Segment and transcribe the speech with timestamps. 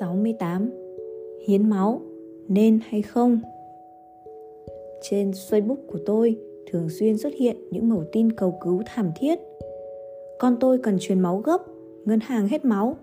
[0.00, 0.70] 68
[1.46, 2.00] Hiến máu
[2.48, 3.40] nên hay không?
[5.02, 6.36] Trên Facebook của tôi
[6.70, 9.38] thường xuyên xuất hiện những mẩu tin cầu cứu thảm thiết.
[10.38, 11.58] Con tôi cần truyền máu gấp,
[12.04, 12.96] ngân hàng hết máu,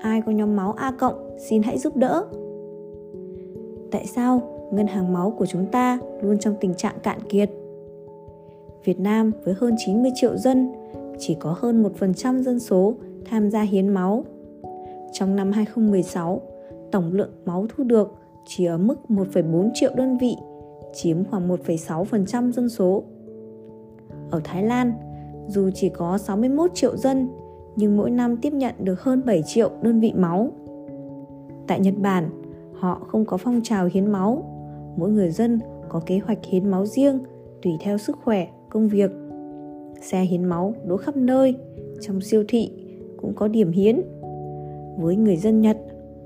[0.00, 2.24] ai có nhóm máu A cộng xin hãy giúp đỡ.
[3.90, 4.42] Tại sao
[4.72, 7.50] ngân hàng máu của chúng ta luôn trong tình trạng cạn kiệt?
[8.84, 10.72] Việt Nam với hơn 90 triệu dân
[11.18, 14.24] chỉ có hơn 1% dân số tham gia hiến máu.
[15.12, 16.40] Trong năm 2016,
[16.92, 18.14] tổng lượng máu thu được
[18.46, 20.36] chỉ ở mức 1,4 triệu đơn vị,
[20.92, 23.02] chiếm khoảng 1,6% dân số.
[24.30, 24.92] Ở Thái Lan,
[25.48, 27.28] dù chỉ có 61 triệu dân,
[27.76, 30.50] nhưng mỗi năm tiếp nhận được hơn 7 triệu đơn vị máu.
[31.66, 32.30] Tại Nhật Bản,
[32.72, 34.44] họ không có phong trào hiến máu.
[34.96, 37.18] Mỗi người dân có kế hoạch hiến máu riêng
[37.62, 39.10] tùy theo sức khỏe, công việc.
[40.00, 41.54] Xe hiến máu đỗ khắp nơi,
[42.00, 42.70] trong siêu thị
[43.16, 44.00] cũng có điểm hiến.
[44.98, 45.78] Với người dân Nhật,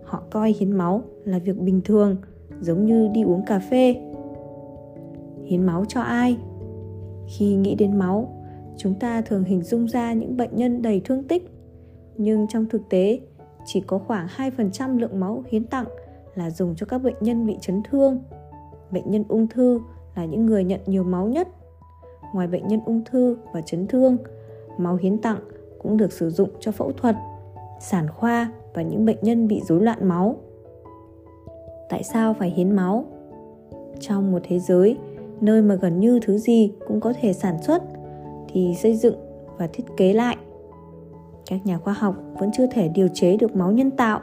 [0.05, 2.17] họ coi hiến máu là việc bình thường,
[2.61, 3.97] giống như đi uống cà phê.
[5.45, 6.39] Hiến máu cho ai?
[7.27, 8.45] Khi nghĩ đến máu,
[8.77, 11.51] chúng ta thường hình dung ra những bệnh nhân đầy thương tích,
[12.17, 13.21] nhưng trong thực tế,
[13.65, 15.87] chỉ có khoảng 2% lượng máu hiến tặng
[16.35, 18.19] là dùng cho các bệnh nhân bị chấn thương.
[18.91, 19.81] Bệnh nhân ung thư
[20.17, 21.49] là những người nhận nhiều máu nhất.
[22.35, 24.17] Ngoài bệnh nhân ung thư và chấn thương,
[24.79, 25.39] máu hiến tặng
[25.83, 27.17] cũng được sử dụng cho phẫu thuật,
[27.85, 30.37] sản khoa và những bệnh nhân bị rối loạn máu.
[31.89, 33.05] Tại sao phải hiến máu?
[34.01, 34.99] Trong một thế giới
[35.41, 37.83] nơi mà gần như thứ gì cũng có thể sản xuất
[38.49, 39.15] thì xây dựng
[39.59, 40.37] và thiết kế lại.
[41.47, 44.21] Các nhà khoa học vẫn chưa thể điều chế được máu nhân tạo.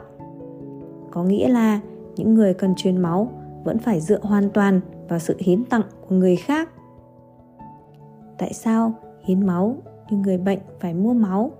[1.10, 1.80] Có nghĩa là
[2.16, 3.28] những người cần truyền máu
[3.64, 6.70] vẫn phải dựa hoàn toàn vào sự hiến tặng của người khác.
[8.38, 9.76] Tại sao hiến máu
[10.10, 11.50] nhưng người bệnh phải mua máu?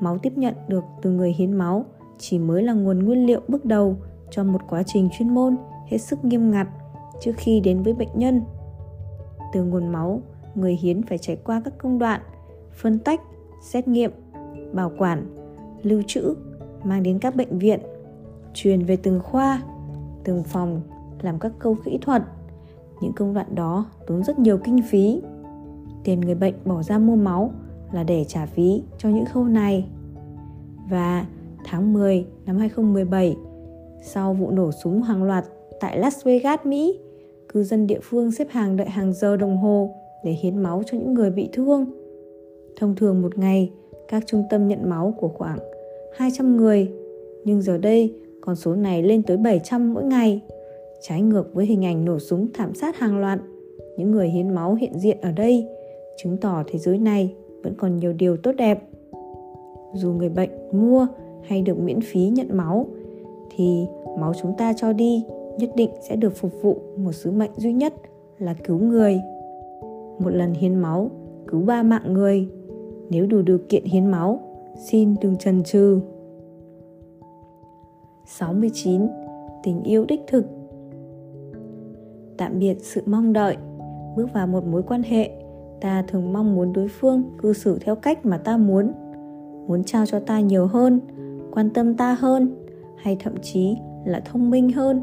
[0.00, 1.84] Máu tiếp nhận được từ người hiến máu
[2.18, 3.96] chỉ mới là nguồn nguyên liệu bước đầu
[4.30, 6.68] cho một quá trình chuyên môn hết sức nghiêm ngặt
[7.20, 8.42] trước khi đến với bệnh nhân.
[9.52, 10.22] Từ nguồn máu,
[10.54, 12.20] người hiến phải trải qua các công đoạn
[12.72, 13.20] phân tách,
[13.62, 14.10] xét nghiệm,
[14.72, 15.26] bảo quản,
[15.82, 16.34] lưu trữ,
[16.84, 17.80] mang đến các bệnh viện,
[18.54, 19.62] truyền về từng khoa,
[20.24, 20.80] từng phòng,
[21.22, 22.22] làm các câu kỹ thuật.
[23.00, 25.22] Những công đoạn đó tốn rất nhiều kinh phí.
[26.04, 27.50] Tiền người bệnh bỏ ra mua máu
[27.92, 29.84] là để trả phí cho những khâu này.
[30.90, 31.26] Và
[31.64, 33.36] tháng 10 năm 2017,
[34.02, 35.44] sau vụ nổ súng hàng loạt
[35.80, 36.98] tại Las Vegas, Mỹ,
[37.48, 40.98] cư dân địa phương xếp hàng đợi hàng giờ đồng hồ để hiến máu cho
[40.98, 41.86] những người bị thương.
[42.76, 43.70] Thông thường một ngày,
[44.08, 45.58] các trung tâm nhận máu của khoảng
[46.16, 46.92] 200 người,
[47.44, 50.40] nhưng giờ đây con số này lên tới 700 mỗi ngày.
[51.00, 53.38] Trái ngược với hình ảnh nổ súng thảm sát hàng loạt,
[53.96, 55.68] những người hiến máu hiện diện ở đây
[56.16, 57.34] chứng tỏ thế giới này
[57.64, 58.82] vẫn còn nhiều điều tốt đẹp.
[59.94, 61.06] Dù người bệnh mua
[61.42, 62.86] hay được miễn phí nhận máu
[63.56, 63.86] thì
[64.18, 65.24] máu chúng ta cho đi
[65.58, 67.94] nhất định sẽ được phục vụ một sứ mệnh duy nhất
[68.38, 69.20] là cứu người.
[70.18, 71.10] Một lần hiến máu
[71.46, 72.48] cứu ba mạng người.
[73.10, 74.40] Nếu đủ điều kiện hiến máu,
[74.76, 76.00] xin đừng chần chừ.
[78.26, 79.08] 69.
[79.62, 80.44] Tình yêu đích thực
[82.36, 83.56] Tạm biệt sự mong đợi
[84.16, 85.30] Bước vào một mối quan hệ
[85.84, 88.92] Ta thường mong muốn đối phương cư xử theo cách mà ta muốn
[89.68, 91.00] Muốn trao cho ta nhiều hơn,
[91.52, 92.54] Quan tâm ta hơn,
[92.96, 95.02] Hay thậm chí là thông minh hơn.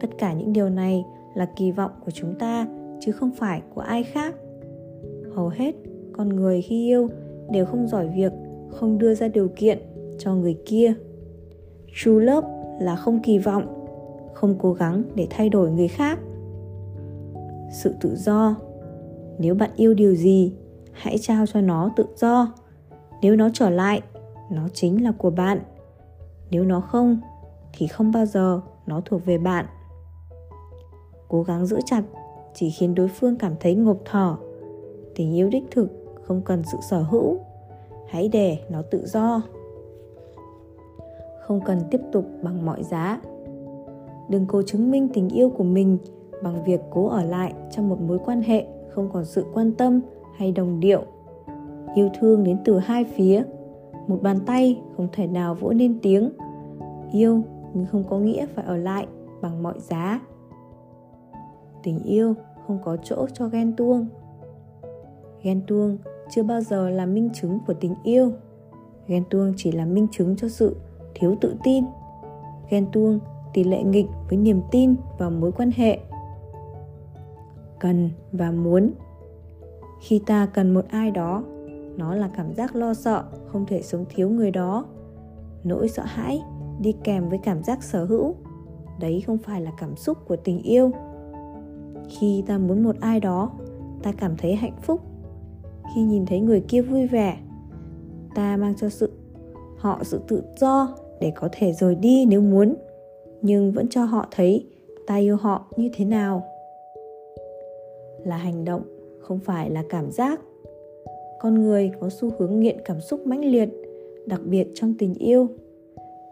[0.00, 1.04] Tất cả những điều này
[1.34, 2.66] là kỳ vọng của chúng ta,
[3.00, 4.34] chứ không phải của ai khác.
[5.34, 5.74] Hầu hết,
[6.12, 7.08] con người khi yêu
[7.50, 8.32] đều không giỏi việc,
[8.70, 9.78] không đưa ra điều kiện
[10.18, 10.94] cho người kia.
[11.94, 12.48] True love
[12.80, 13.86] là không kỳ vọng,
[14.34, 16.18] không cố gắng để thay đổi người khác.
[17.72, 18.56] Sự tự do
[19.38, 20.52] nếu bạn yêu điều gì,
[20.92, 22.52] hãy trao cho nó tự do.
[23.22, 24.02] Nếu nó trở lại,
[24.50, 25.60] nó chính là của bạn.
[26.50, 27.20] Nếu nó không,
[27.72, 29.66] thì không bao giờ nó thuộc về bạn.
[31.28, 32.02] Cố gắng giữ chặt,
[32.54, 34.36] chỉ khiến đối phương cảm thấy ngộp thở
[35.14, 35.88] tình yêu đích thực
[36.22, 37.38] không cần sự sở hữu.
[38.08, 39.42] Hãy để nó tự do.
[41.46, 43.20] Không cần tiếp tục bằng mọi giá.
[44.28, 45.98] Đừng cố chứng minh tình yêu của mình
[46.42, 50.00] bằng việc cố ở lại trong một mối quan hệ không còn sự quan tâm
[50.36, 51.02] hay đồng điệu.
[51.94, 53.42] Yêu thương đến từ hai phía.
[54.06, 56.32] Một bàn tay không thể nào vỗ nên tiếng.
[57.12, 57.42] Yêu
[57.74, 59.06] nhưng không có nghĩa phải ở lại
[59.40, 60.20] bằng mọi giá.
[61.82, 62.34] Tình yêu
[62.66, 64.06] không có chỗ cho ghen tuông.
[65.42, 65.98] Ghen tuông
[66.30, 68.32] chưa bao giờ là minh chứng của tình yêu.
[69.06, 70.76] Ghen tuông chỉ là minh chứng cho sự
[71.14, 71.84] thiếu tự tin.
[72.70, 73.18] Ghen tuông
[73.54, 75.98] tỷ lệ nghịch với niềm tin vào mối quan hệ
[77.82, 78.90] cần và muốn.
[80.00, 81.44] Khi ta cần một ai đó,
[81.96, 84.84] nó là cảm giác lo sợ, không thể sống thiếu người đó.
[85.64, 86.42] Nỗi sợ hãi
[86.80, 88.34] đi kèm với cảm giác sở hữu,
[89.00, 90.90] đấy không phải là cảm xúc của tình yêu.
[92.08, 93.50] Khi ta muốn một ai đó,
[94.02, 95.00] ta cảm thấy hạnh phúc.
[95.94, 97.38] Khi nhìn thấy người kia vui vẻ,
[98.34, 99.12] ta mang cho sự,
[99.78, 102.74] họ sự tự do để có thể rời đi nếu muốn.
[103.42, 104.66] Nhưng vẫn cho họ thấy
[105.06, 106.51] ta yêu họ như thế nào
[108.24, 108.82] là hành động,
[109.20, 110.40] không phải là cảm giác.
[111.40, 113.68] Con người có xu hướng nghiện cảm xúc mãnh liệt,
[114.26, 115.46] đặc biệt trong tình yêu.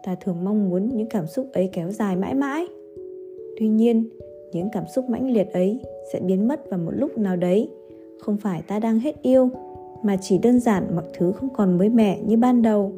[0.03, 2.65] Ta thường mong muốn những cảm xúc ấy kéo dài mãi mãi.
[3.57, 4.09] Tuy nhiên,
[4.53, 5.79] những cảm xúc mãnh liệt ấy
[6.13, 7.69] sẽ biến mất vào một lúc nào đấy.
[8.19, 9.49] Không phải ta đang hết yêu,
[10.03, 12.91] mà chỉ đơn giản mọi thứ không còn mới mẻ như ban đầu.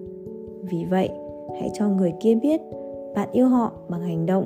[0.72, 1.10] Vì vậy,
[1.60, 2.62] hãy cho người kia biết
[3.16, 4.46] bạn yêu họ bằng hành động.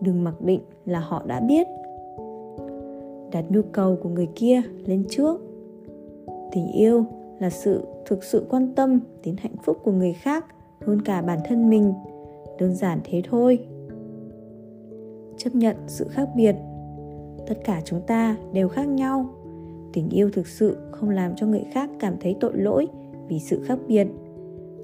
[0.00, 1.66] Đừng mặc định là họ đã biết
[3.32, 5.40] đặt nhu cầu của người kia lên trước.
[6.52, 7.04] Tình yêu
[7.38, 10.44] là sự thực sự quan tâm đến hạnh phúc của người khác
[10.86, 11.92] hơn cả bản thân mình,
[12.58, 13.58] đơn giản thế thôi.
[15.36, 16.56] Chấp nhận sự khác biệt.
[17.46, 19.26] Tất cả chúng ta đều khác nhau.
[19.92, 22.86] Tình yêu thực sự không làm cho người khác cảm thấy tội lỗi
[23.28, 24.06] vì sự khác biệt.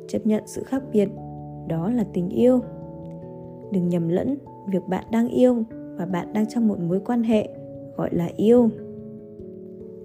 [0.09, 1.09] Chấp nhận sự khác biệt,
[1.69, 2.61] đó là tình yêu.
[3.73, 5.63] Đừng nhầm lẫn việc bạn đang yêu
[5.97, 7.49] và bạn đang trong một mối quan hệ
[7.97, 8.71] gọi là yêu.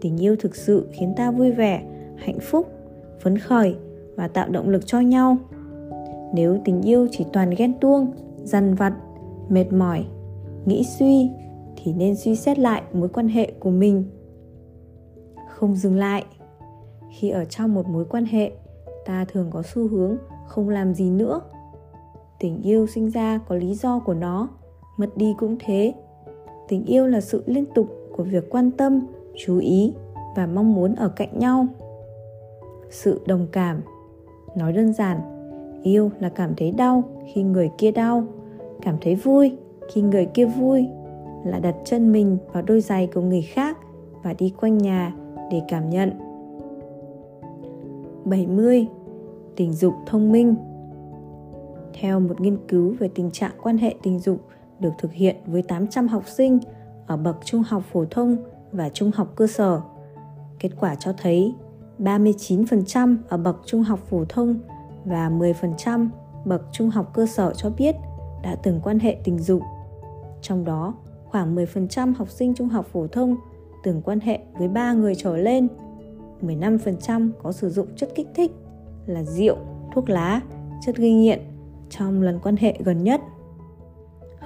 [0.01, 1.83] Tình yêu thực sự khiến ta vui vẻ,
[2.17, 2.67] hạnh phúc,
[3.19, 3.75] phấn khởi
[4.15, 5.37] và tạo động lực cho nhau.
[6.33, 8.11] Nếu tình yêu chỉ toàn ghen tuông,
[8.43, 8.93] dằn vặt,
[9.49, 10.05] mệt mỏi,
[10.65, 11.29] nghĩ suy
[11.75, 14.03] thì nên suy xét lại mối quan hệ của mình.
[15.49, 16.25] Không dừng lại.
[17.11, 18.51] Khi ở trong một mối quan hệ,
[19.05, 20.17] ta thường có xu hướng
[20.47, 21.41] không làm gì nữa.
[22.39, 24.49] Tình yêu sinh ra có lý do của nó,
[24.97, 25.93] mất đi cũng thế
[26.67, 29.93] tình yêu là sự liên tục của việc quan tâm, chú ý
[30.35, 31.67] và mong muốn ở cạnh nhau
[32.89, 33.81] sự đồng cảm,
[34.55, 35.19] nói đơn giản,
[35.83, 37.03] yêu là cảm thấy đau
[37.33, 38.23] khi người kia đau,
[38.81, 39.57] cảm thấy vui
[39.93, 40.87] khi người kia vui,
[41.45, 43.77] là đặt chân mình vào đôi giày của người khác
[44.23, 45.15] và đi quanh nhà
[45.51, 46.11] để cảm nhận
[48.25, 48.87] 70.
[49.55, 50.55] Tình dục thông minh
[51.93, 54.37] Theo một nghiên cứu về tình trạng quan hệ tình dục
[54.79, 56.59] được thực hiện với 800 học sinh
[57.07, 58.37] ở bậc trung học phổ thông
[58.71, 59.81] và trung học cơ sở.
[60.59, 61.53] Kết quả cho thấy
[61.99, 64.59] 39% ở bậc trung học phổ thông
[65.05, 66.07] và 10%
[66.45, 67.95] bậc trung học cơ sở cho biết
[68.43, 69.61] đã từng quan hệ tình dục.
[70.41, 70.93] Trong đó,
[71.25, 73.35] khoảng 10% học sinh trung học phổ thông
[73.83, 75.67] từng quan hệ với ba người trở lên.
[76.41, 78.51] 15% có sử dụng chất kích thích
[79.05, 79.57] là rượu,
[79.93, 80.41] thuốc lá,
[80.85, 81.39] chất gây nghiện
[81.89, 83.21] trong lần quan hệ gần nhất.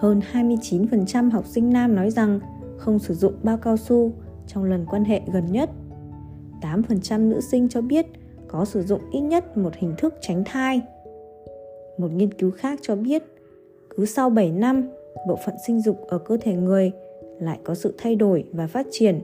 [0.02, 2.40] Hơn 29% học sinh nam nói rằng
[2.78, 4.12] không sử dụng bao cao su
[4.48, 5.70] trong lần quan hệ gần nhất.
[6.62, 8.06] 8% nữ sinh cho biết
[8.48, 10.82] có sử dụng ít nhất một hình thức tránh thai.
[11.98, 13.24] Một nghiên cứu khác cho biết,
[13.90, 14.90] cứ sau 7 năm,
[15.28, 16.92] bộ phận sinh dục ở cơ thể người
[17.40, 19.22] lại có sự thay đổi và phát triển.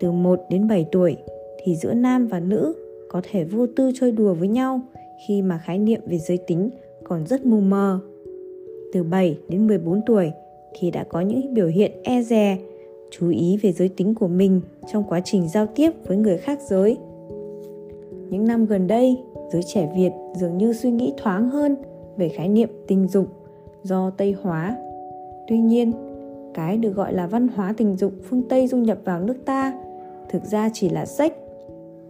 [0.00, 1.16] Từ 1 đến 7 tuổi
[1.64, 2.74] thì giữa nam và nữ
[3.08, 4.80] có thể vô tư chơi đùa với nhau
[5.28, 6.70] khi mà khái niệm về giới tính
[7.04, 8.00] còn rất mù mờ.
[8.96, 10.32] Từ 7 đến 14 tuổi
[10.74, 12.58] thì đã có những biểu hiện e dè,
[13.10, 14.60] chú ý về giới tính của mình
[14.92, 16.96] trong quá trình giao tiếp với người khác giới.
[18.30, 19.16] Những năm gần đây,
[19.52, 21.76] giới trẻ Việt dường như suy nghĩ thoáng hơn
[22.16, 23.26] về khái niệm tình dục
[23.82, 24.76] do Tây hóa.
[25.48, 25.92] Tuy nhiên,
[26.54, 29.72] cái được gọi là văn hóa tình dục phương Tây du nhập vào nước ta
[30.28, 31.32] thực ra chỉ là sex.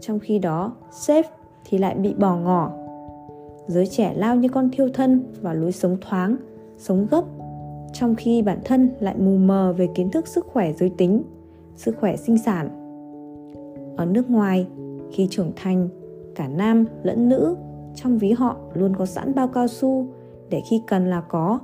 [0.00, 1.22] Trong khi đó, safe
[1.64, 2.72] thì lại bị bỏ ngỏ.
[3.66, 6.36] Giới trẻ lao như con thiêu thân vào lối sống thoáng,
[6.78, 7.24] sống gấp,
[7.92, 11.22] trong khi bản thân lại mù mờ về kiến thức sức khỏe giới tính,
[11.76, 12.68] sức khỏe sinh sản.
[13.96, 14.66] Ở nước ngoài,
[15.12, 15.88] khi trưởng thành,
[16.34, 17.56] cả nam lẫn nữ
[17.94, 20.06] trong ví họ luôn có sẵn bao cao su
[20.50, 21.60] để khi cần là có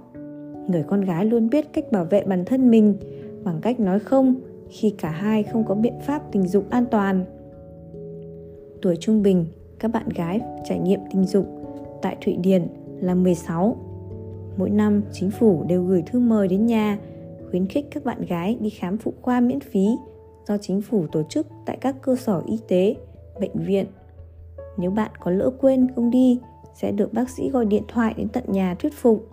[0.68, 2.96] người con gái luôn biết cách bảo vệ bản thân mình
[3.44, 4.34] bằng cách nói không
[4.68, 7.24] khi cả hai không có biện pháp tình dục an toàn.
[8.82, 9.46] Tuổi trung bình,
[9.78, 11.46] các bạn gái trải nghiệm tình dục
[12.02, 12.66] tại Thụy Điển
[13.00, 13.76] là 16.
[14.56, 16.98] Mỗi năm, chính phủ đều gửi thư mời đến nhà
[17.50, 19.86] khuyến khích các bạn gái đi khám phụ khoa miễn phí
[20.48, 22.96] do chính phủ tổ chức tại các cơ sở y tế,
[23.40, 23.86] bệnh viện.
[24.76, 26.38] Nếu bạn có lỡ quên không đi,
[26.74, 29.28] sẽ được bác sĩ gọi điện thoại đến tận nhà thuyết phục.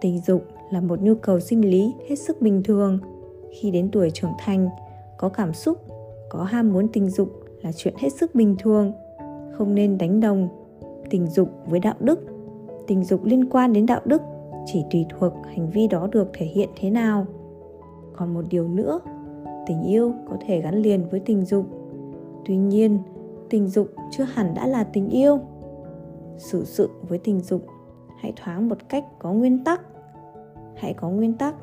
[0.00, 2.98] Tình dục là một nhu cầu sinh lý hết sức bình thường.
[3.52, 4.68] Khi đến tuổi trưởng thành
[5.18, 5.78] có cảm xúc
[6.30, 7.28] có ham muốn tình dục
[7.62, 8.92] là chuyện hết sức bình thường.
[9.52, 10.48] Không nên đánh đồng
[11.10, 12.31] tình dục với đạo đức
[12.92, 14.22] tình dục liên quan đến đạo đức,
[14.66, 17.26] chỉ tùy thuộc hành vi đó được thể hiện thế nào.
[18.16, 19.00] Còn một điều nữa,
[19.66, 21.66] tình yêu có thể gắn liền với tình dục.
[22.44, 22.98] Tuy nhiên,
[23.50, 25.38] tình dục chưa hẳn đã là tình yêu.
[26.38, 27.66] Xử sự với tình dục,
[28.20, 29.80] hãy thoáng một cách có nguyên tắc.
[30.76, 31.54] Hãy có nguyên tắc,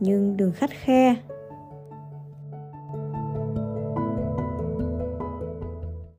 [0.00, 1.16] nhưng đừng khắt khe.